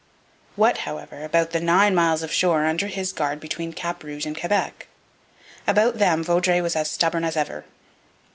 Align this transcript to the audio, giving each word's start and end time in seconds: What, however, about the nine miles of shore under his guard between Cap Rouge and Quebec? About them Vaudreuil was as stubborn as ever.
What, 0.55 0.79
however, 0.79 1.23
about 1.23 1.51
the 1.51 1.59
nine 1.59 1.93
miles 1.93 2.23
of 2.23 2.33
shore 2.33 2.65
under 2.65 2.87
his 2.87 3.13
guard 3.13 3.39
between 3.39 3.71
Cap 3.71 4.03
Rouge 4.03 4.25
and 4.25 4.35
Quebec? 4.35 4.87
About 5.67 5.99
them 5.99 6.23
Vaudreuil 6.23 6.63
was 6.63 6.75
as 6.75 6.89
stubborn 6.89 7.23
as 7.23 7.37
ever. 7.37 7.65